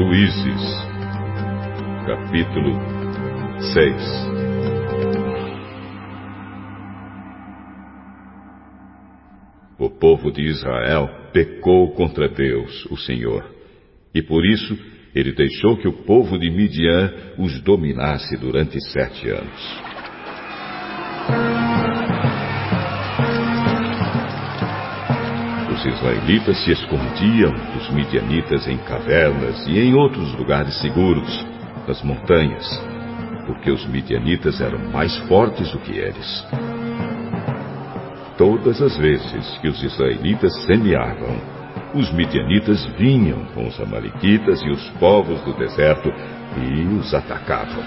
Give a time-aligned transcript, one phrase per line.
[0.00, 0.62] Juízes,
[2.06, 2.72] capítulo
[3.74, 3.94] 6
[9.78, 13.44] O povo de Israel pecou contra Deus, o Senhor,
[14.14, 14.74] e por isso
[15.14, 19.89] ele deixou que o povo de Midian os dominasse durante sete anos.
[25.80, 31.46] Os israelitas se escondiam dos midianitas em cavernas e em outros lugares seguros,
[31.88, 32.68] nas montanhas,
[33.46, 36.46] porque os midianitas eram mais fortes do que eles.
[38.36, 41.40] Todas as vezes que os israelitas semeavam,
[41.94, 46.12] os midianitas vinham com os amalequitas e os povos do deserto
[46.58, 47.82] e os atacavam.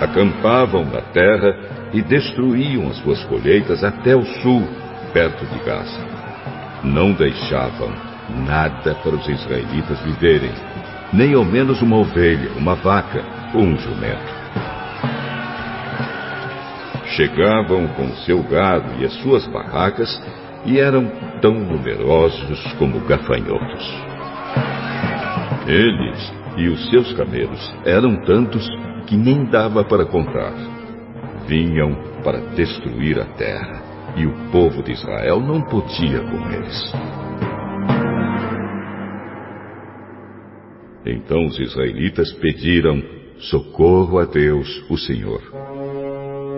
[0.00, 4.83] Acampavam na terra e destruíam as suas colheitas até o sul,
[5.14, 6.00] perto de Gaza.
[6.82, 7.90] Não deixavam
[8.46, 10.50] nada para os israelitas viverem,
[11.12, 14.34] nem ao menos uma ovelha, uma vaca ou um jumento.
[17.16, 20.20] Chegavam com seu gado e as suas barracas
[20.66, 21.06] e eram
[21.40, 23.94] tão numerosos como gafanhotos.
[25.66, 28.66] Eles e os seus camelos eram tantos
[29.06, 30.54] que nem dava para contar.
[31.46, 33.83] Vinham para destruir a terra
[34.16, 36.92] e o povo de Israel não podia com eles.
[41.06, 43.02] Então os israelitas pediram
[43.38, 45.42] socorro a Deus, o Senhor.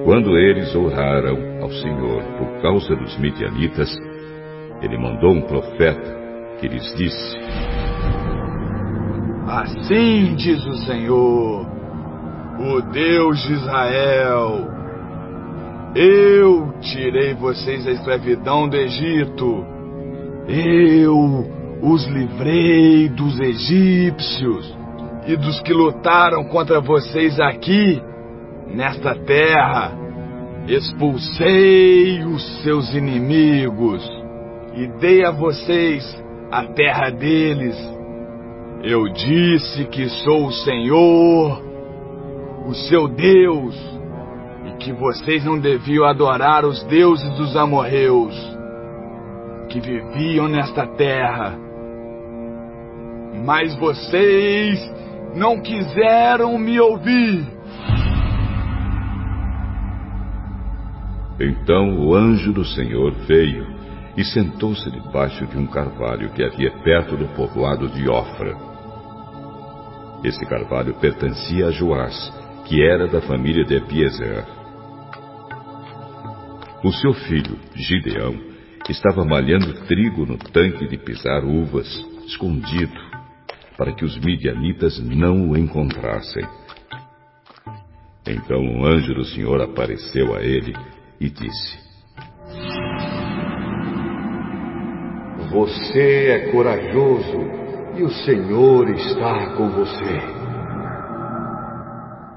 [0.05, 3.93] Quando eles oraram ao Senhor por causa dos midianitas,
[4.83, 6.17] ele mandou um profeta
[6.61, 7.37] que lhes disse:
[9.49, 11.67] Assim diz o Senhor,
[12.61, 14.76] o Deus de Israel:
[15.99, 19.65] Eu tirei vocês da escravidão do Egito.
[20.47, 21.47] Eu
[21.81, 24.77] os livrei dos egípcios
[25.27, 27.99] e dos que lutaram contra vocês aqui,
[28.67, 29.93] nesta terra.
[30.69, 34.07] Expulsei os seus inimigos
[34.75, 36.05] e dei a vocês
[36.53, 37.75] a terra deles.
[38.83, 41.63] Eu disse que sou o Senhor,
[42.67, 43.96] o seu Deus,
[44.79, 48.35] que vocês não deviam adorar os deuses dos amorreus
[49.69, 51.59] que viviam nesta terra.
[53.45, 54.79] Mas vocês
[55.35, 57.47] não quiseram me ouvir.
[61.39, 63.67] Então o anjo do Senhor veio
[64.17, 68.57] e sentou-se debaixo de um carvalho que havia perto do povoado de Ofra.
[70.25, 72.33] Esse carvalho pertencia a Joás,
[72.65, 74.56] que era da família de Epiezer.
[76.87, 78.33] O seu filho, Gideão,
[78.89, 81.89] estava malhando trigo no tanque de pisar uvas,
[82.29, 82.95] escondido,
[83.77, 86.45] para que os midianitas não o encontrassem.
[88.25, 90.75] Então um anjo do Senhor apareceu a ele
[91.19, 91.77] e disse:
[95.51, 97.41] Você é corajoso
[97.97, 100.21] e o Senhor está com você.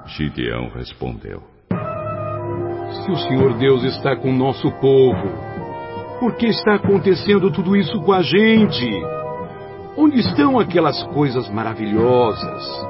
[0.07, 1.58] Gideão respondeu:
[3.09, 5.29] Se o Senhor Deus está com o nosso povo,
[6.19, 8.87] por que está acontecendo tudo isso com a gente?
[9.97, 12.87] Onde estão aquelas coisas maravilhosas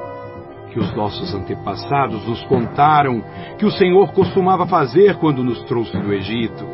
[0.70, 3.24] que os nossos antepassados nos contaram
[3.58, 6.66] que o Senhor costumava fazer quando nos trouxe do Egito?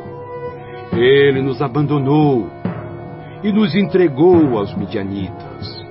[0.93, 2.51] Ele nos abandonou
[3.45, 5.87] e nos entregou aos midianitas.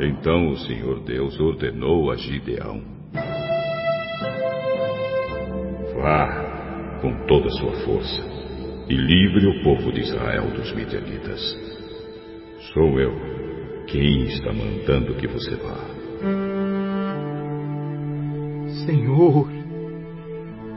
[0.00, 2.93] Então o Senhor Deus ordenou a Gideão:
[6.04, 8.22] Vá com toda a sua força
[8.90, 11.40] e livre o povo de Israel dos midianitas.
[12.74, 13.14] Sou eu
[13.86, 15.78] quem está mandando que você vá.
[18.84, 19.48] Senhor,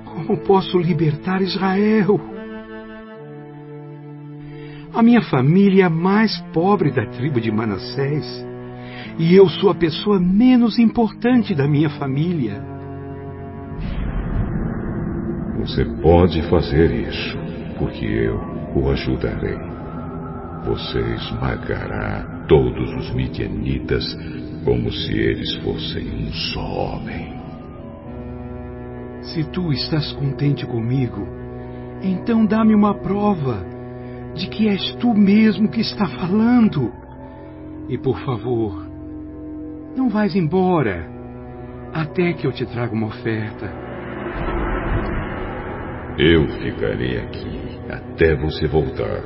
[0.05, 2.21] como posso libertar Israel?
[4.93, 8.47] A minha família é a mais pobre da tribo de Manassés
[9.19, 12.76] e eu sou a pessoa menos importante da minha família.
[15.57, 17.37] Você pode fazer isso,
[17.79, 18.39] porque eu
[18.75, 19.57] o ajudarei.
[20.65, 24.03] Você esmagará todos os midianitas
[24.63, 27.33] como se eles fossem um só homem.
[29.21, 31.27] Se tu estás contente comigo,
[32.03, 33.65] então dá-me uma prova
[34.35, 36.91] de que és tu mesmo que está falando.
[37.89, 38.85] E por favor,
[39.95, 41.09] não vais embora
[41.93, 43.86] até que eu te traga uma oferta.
[46.19, 47.59] Eu ficarei aqui
[47.91, 49.21] até você voltar.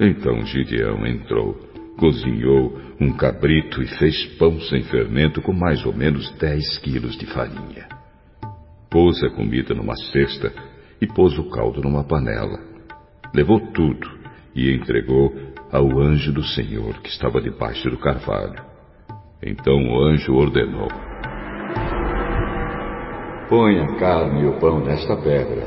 [0.00, 1.52] Então Gideão entrou,
[1.98, 7.26] cozinhou um cabrito e fez pão sem fermento com mais ou menos dez quilos de
[7.26, 7.86] farinha.
[8.90, 10.50] Pôs a comida numa cesta
[10.98, 12.58] e pôs o caldo numa panela.
[13.34, 14.08] Levou tudo
[14.54, 15.30] e entregou
[15.70, 18.64] ao anjo do Senhor que estava debaixo do carvalho.
[19.42, 20.88] Então o anjo ordenou:
[23.52, 25.62] Põe a carne e o pão nesta pedra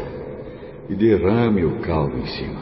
[0.89, 2.61] e derrame o caldo em cima.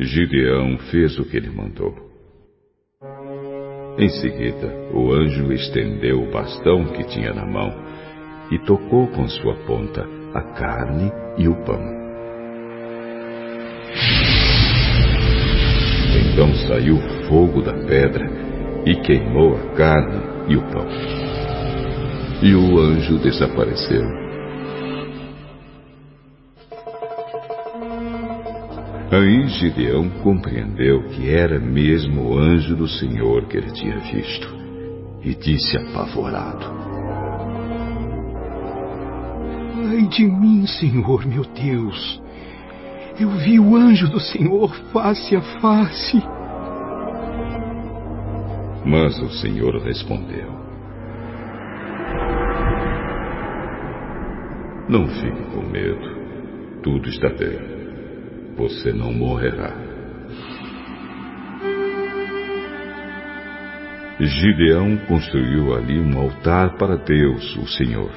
[0.00, 1.94] Gideão fez o que ele mandou.
[3.96, 7.70] Em seguida, o anjo estendeu o bastão que tinha na mão
[8.50, 10.04] e tocou com sua ponta
[10.34, 11.80] a carne e o pão.
[16.32, 16.96] Então saiu
[17.28, 18.43] fogo da pedra
[18.86, 20.86] e queimou a carne e o pão.
[22.42, 24.02] E o anjo desapareceu.
[29.10, 34.52] Aí Gideão compreendeu que era mesmo o anjo do Senhor que ele tinha visto
[35.22, 36.66] e disse apavorado:
[39.88, 42.20] Ai de mim, Senhor meu Deus!
[43.18, 46.20] Eu vi o anjo do Senhor face a face.
[48.84, 50.52] Mas o Senhor respondeu:
[54.88, 57.74] Não fique com medo, tudo está bem
[58.56, 59.72] você não morrerá.
[64.20, 68.12] Gideão construiu ali um altar para Deus, o Senhor,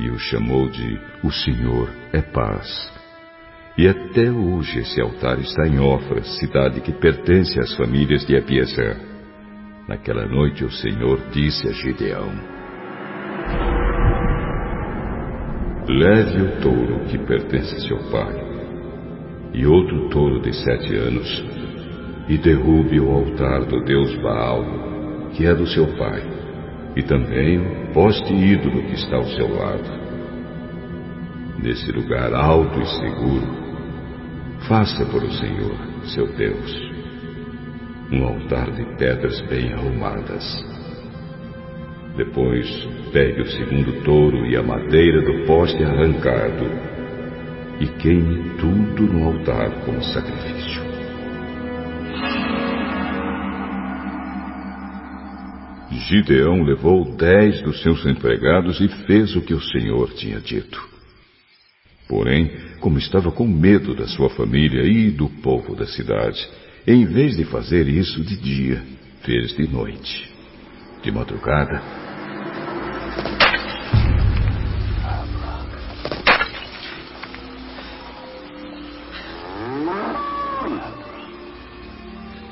[0.00, 2.92] e o chamou de O Senhor é Paz.
[3.78, 9.13] E até hoje esse altar está em Ofra, cidade que pertence às famílias de Abiezer.
[9.88, 12.30] Naquela noite o Senhor disse a Gideão:
[15.86, 18.54] Leve o touro que pertence a seu pai
[19.54, 21.44] e outro touro de sete anos,
[22.28, 24.64] e derrube o altar do deus Baal,
[25.32, 26.22] que é do seu pai,
[26.96, 30.04] e também o poste ídolo que está ao seu lado.
[31.62, 33.46] Nesse lugar alto e seguro,
[34.66, 35.76] faça por o Senhor,
[36.06, 36.83] seu Deus,
[38.14, 40.44] um altar de pedras bem arrumadas.
[42.16, 42.68] Depois,
[43.12, 46.64] pegue o segundo touro e a madeira do poste arrancado
[47.80, 50.84] e queime tudo no altar como sacrifício.
[56.06, 60.78] Gideão levou dez dos seus empregados e fez o que o Senhor tinha dito.
[62.06, 62.50] Porém,
[62.80, 66.46] como estava com medo da sua família e do povo da cidade,
[66.86, 68.82] em vez de fazer isso de dia,
[69.22, 70.30] fez de noite.
[71.02, 71.82] De madrugada,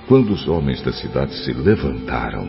[0.08, 2.46] Quando os homens da cidade se levantaram,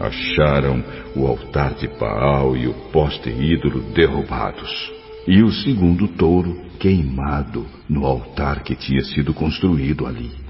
[0.00, 0.84] acharam
[1.16, 4.92] o altar de Baal e o poste ídolo derrubados,
[5.26, 10.47] e o segundo touro queimado no altar que tinha sido construído ali.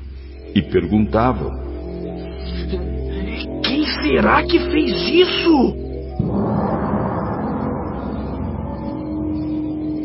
[0.54, 1.50] E perguntavam:
[3.62, 5.76] Quem será que fez isso?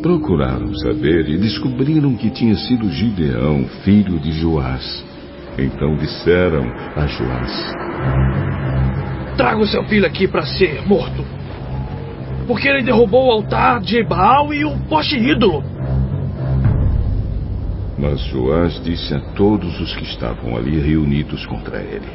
[0.02, 5.04] Procuraram saber e descobriram que tinha sido Gideão, filho de Joás
[5.58, 6.64] então disseram
[6.96, 7.74] a Joás:
[9.36, 11.24] Traga o seu filho aqui para ser morto.
[12.46, 15.62] Porque ele derrubou o altar de Baal e o poste ídolo.
[17.98, 22.06] Mas Joás disse a todos os que estavam ali reunidos contra ele: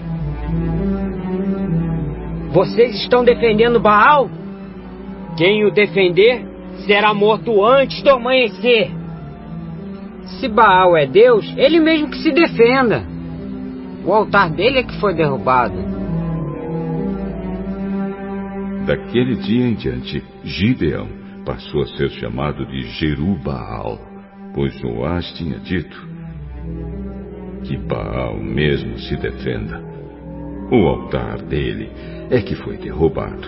[2.51, 4.29] Vocês estão defendendo Baal?
[5.37, 6.45] Quem o defender
[6.85, 8.91] será morto antes do amanhecer.
[10.39, 13.03] Se Baal é Deus, ele mesmo que se defenda.
[14.05, 15.75] O altar dele é que foi derrubado.
[18.85, 21.07] Daquele dia em diante, Gideão
[21.45, 23.99] passou a ser chamado de Jerubaal,
[24.53, 26.07] pois Joás tinha dito
[27.63, 29.81] que Baal mesmo se defenda.
[30.71, 31.89] O altar dele
[32.29, 33.47] é que foi derrubado.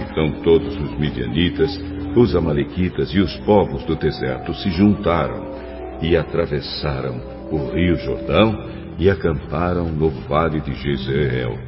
[0.00, 1.70] Então todos os midianitas,
[2.16, 5.52] os amalequitas e os povos do deserto se juntaram
[6.00, 11.58] e atravessaram o rio Jordão e acamparam no vale de Jezreel.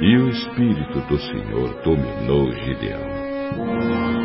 [0.00, 4.23] E o Espírito do Senhor dominou Gideão.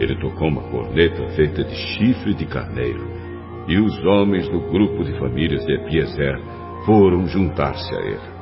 [0.00, 3.06] Ele tocou uma corneta feita de chifre de carneiro,
[3.68, 6.38] e os homens do grupo de famílias de Epiezer
[6.84, 8.34] foram juntar-se a ele.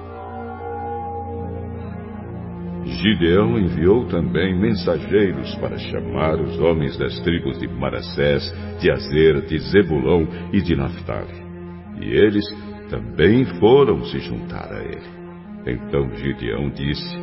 [2.85, 9.59] Gideão enviou também mensageiros para chamar os homens das tribos de Manassés, de Azer, de
[9.59, 11.42] Zebulão e de Naphtali.
[12.00, 12.44] E eles
[12.90, 15.23] também foram se juntar a ele.
[15.66, 17.16] Então Gideão disse: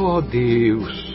[0.00, 1.09] Oh Deus,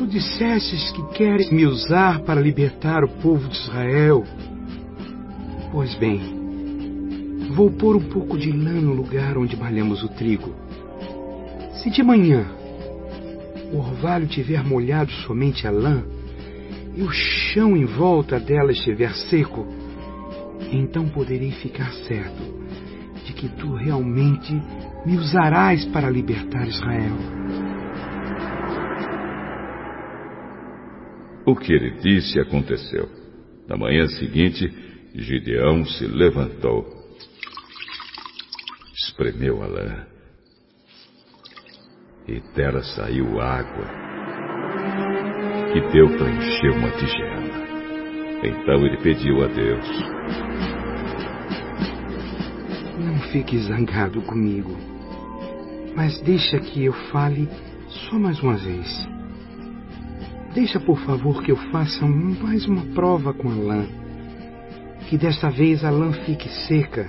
[0.00, 4.24] tu dissestes que queres me usar para libertar o povo de Israel.
[5.70, 6.22] Pois bem,
[7.50, 10.54] vou pôr um pouco de lã no lugar onde malhamos o trigo.
[11.74, 12.46] Se de manhã
[13.74, 16.02] o orvalho tiver molhado somente a lã
[16.96, 19.66] e o chão em volta dela estiver seco,
[20.72, 22.42] então poderei ficar certo
[23.26, 24.50] de que tu realmente
[25.04, 27.39] me usarás para libertar Israel.
[31.46, 33.08] O que ele disse aconteceu.
[33.68, 34.68] Na manhã seguinte,
[35.14, 36.86] Gideão se levantou,
[38.94, 40.06] espremeu a lã
[42.28, 43.86] e dela saiu água
[45.72, 47.70] que deu para encher uma tigela.
[48.42, 49.86] Então ele pediu a Deus:
[52.98, 54.76] Não fique zangado comigo,
[55.96, 57.48] mas deixa que eu fale
[57.88, 59.08] só mais uma vez.
[60.54, 63.86] Deixa, por favor, que eu faça mais uma prova com a lã.
[65.08, 67.08] Que desta vez a lã fique seca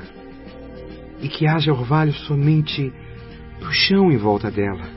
[1.21, 2.93] e que haja orvalho somente
[3.60, 4.88] do chão em volta dela.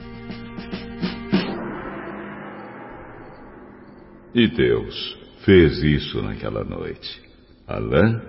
[4.34, 7.22] E Deus fez isso naquela noite.
[7.66, 8.20] A lã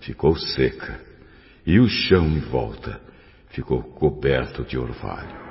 [0.00, 1.00] ficou seca
[1.66, 3.00] e o chão em volta
[3.48, 5.41] ficou coberto de orvalho.